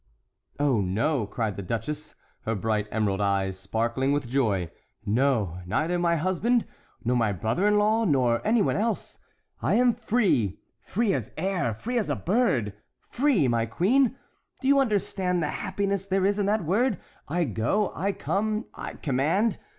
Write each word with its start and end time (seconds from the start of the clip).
"Oh, 0.59 0.81
no," 0.81 1.27
cried 1.27 1.57
the 1.57 1.61
duchess, 1.61 2.15
her 2.47 2.55
bright 2.55 2.87
emerald 2.89 3.21
eyes 3.21 3.59
sparkling 3.59 4.11
with 4.11 4.27
joy; 4.27 4.71
"no, 5.05 5.59
neither 5.67 5.99
my 5.99 6.15
husband, 6.15 6.65
nor 7.05 7.15
my 7.15 7.31
brother 7.31 7.67
in 7.67 7.77
law, 7.77 8.03
nor 8.03 8.41
any 8.43 8.63
one 8.63 8.75
else. 8.77 9.19
I 9.61 9.75
am 9.75 9.93
free—free 9.93 11.13
as 11.13 11.29
air, 11.37 11.75
free 11.75 11.99
as 11.99 12.09
a 12.09 12.15
bird,—free, 12.15 13.47
my 13.47 13.67
queen! 13.67 14.15
Do 14.59 14.67
you 14.67 14.79
understand 14.79 15.43
the 15.43 15.49
happiness 15.49 16.07
there 16.07 16.25
is 16.25 16.39
in 16.39 16.47
that 16.47 16.65
word? 16.65 16.97
I 17.27 17.43
go, 17.43 17.91
I 17.93 18.11
come, 18.11 18.65
I 18.73 18.95
command. 18.95 19.59